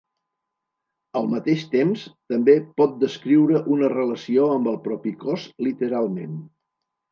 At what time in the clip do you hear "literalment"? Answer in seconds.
5.69-6.45